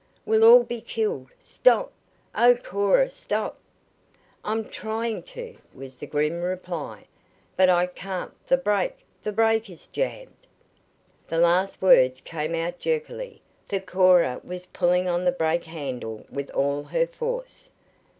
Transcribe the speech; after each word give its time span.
"We'll 0.25 0.43
all 0.43 0.63
be 0.63 0.81
killed! 0.81 1.27
Stop! 1.39 1.91
Oh, 2.33 2.55
Cora, 2.55 3.07
stop!" 3.11 3.59
"I'm 4.43 4.67
trying 4.67 5.21
to!" 5.37 5.57
was 5.75 5.99
the 5.99 6.07
grim 6.07 6.41
reply. 6.41 7.05
"But 7.55 7.69
I 7.69 7.85
can't 7.85 8.33
the 8.47 8.57
brake 8.57 8.97
the 9.21 9.31
brake 9.31 9.69
is 9.69 9.85
jammed!" 9.85 10.33
The 11.27 11.37
last 11.37 11.83
words 11.83 12.19
came 12.19 12.55
out 12.55 12.79
jerkily, 12.79 13.43
for 13.69 13.79
Cora 13.79 14.41
was 14.43 14.65
pulling 14.65 15.07
on 15.07 15.23
the 15.23 15.31
brake 15.31 15.65
handle 15.65 16.25
with 16.31 16.49
all 16.49 16.81
her 16.85 17.05
force. 17.05 17.69